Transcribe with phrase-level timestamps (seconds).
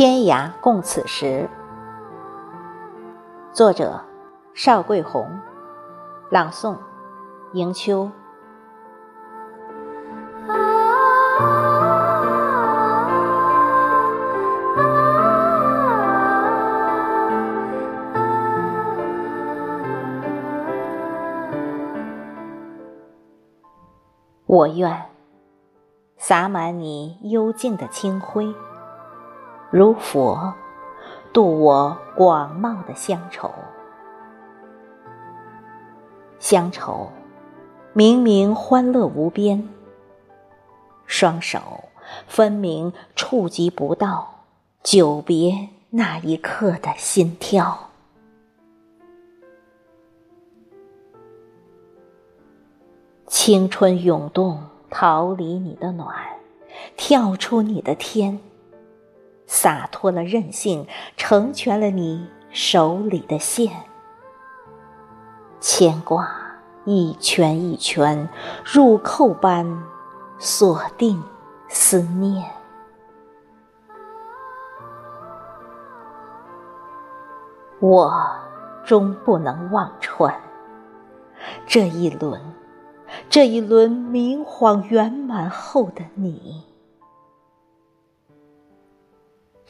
[0.00, 1.46] 天涯共此时。
[3.52, 4.00] 作者：
[4.54, 5.38] 邵桂红，
[6.30, 6.74] 朗诵：
[7.52, 8.10] 迎秋。
[24.46, 25.10] 我愿
[26.16, 28.54] 洒满你幽静的清辉，
[29.70, 30.52] 如佛
[31.32, 33.52] 渡我广袤的乡愁。
[36.40, 37.12] 乡愁
[37.92, 39.68] 明明欢乐无边，
[41.06, 41.60] 双手
[42.26, 44.44] 分明触及不到
[44.82, 47.90] 久别那一刻的心跳。
[53.28, 56.12] 青春涌动，逃离你的暖，
[56.96, 58.40] 跳出你的天，
[59.52, 63.72] 洒脱了任性，成全了你手里的线。
[65.58, 66.30] 牵挂
[66.84, 68.28] 一圈一圈，
[68.64, 69.82] 入扣般
[70.38, 71.20] 锁定
[71.68, 72.48] 思念。
[77.80, 78.24] 我
[78.84, 80.32] 终不能望穿
[81.66, 82.40] 这一轮。
[83.28, 86.62] 这一轮明晃圆满后的你，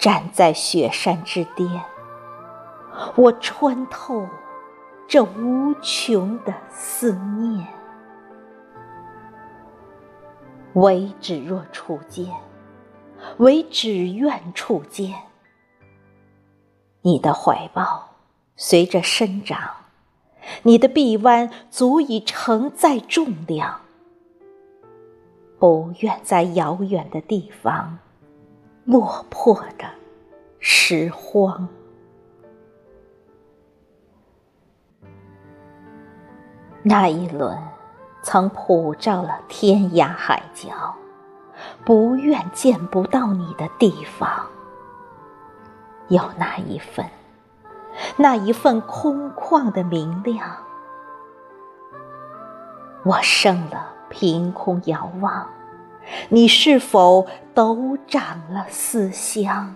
[0.00, 1.68] 站在雪山之巅，
[3.16, 4.26] 我穿透
[5.06, 7.66] 这无穷的思念。
[10.72, 12.26] 唯只若初见，
[13.36, 15.14] 唯只愿初见，
[17.02, 18.08] 你的怀抱
[18.56, 19.58] 随着生长。
[20.62, 23.82] 你的臂弯足以承载重量，
[25.58, 27.98] 不愿在遥远的地方
[28.84, 29.86] 落魄的
[30.58, 31.68] 拾荒。
[36.82, 37.56] 那一轮
[38.22, 40.94] 曾普照了天涯海角，
[41.84, 44.46] 不愿见不到你的地方，
[46.08, 47.04] 有那一份。
[48.16, 50.48] 那一份空旷的明亮，
[53.04, 55.46] 我生了凭空遥望，
[56.28, 59.74] 你是否都长了思乡？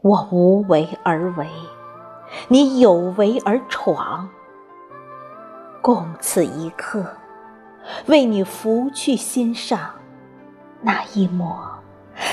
[0.00, 1.48] 我无为而为，
[2.48, 4.28] 你有为而闯。
[5.82, 7.16] 共此一刻，
[8.06, 9.90] 为你拂去心上
[10.82, 11.80] 那一抹，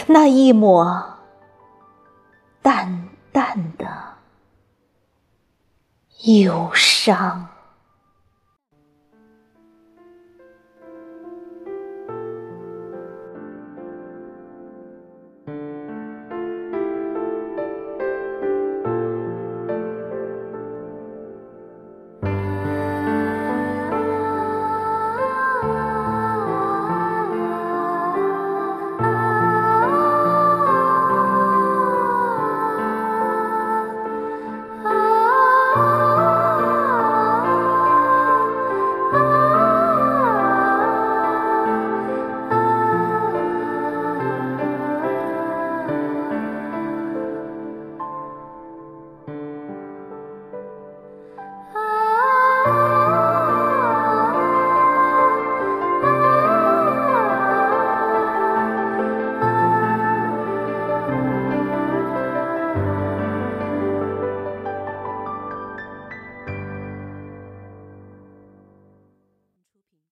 [0.07, 1.16] 那一抹。
[2.62, 3.88] 淡淡的
[6.24, 7.47] 忧伤。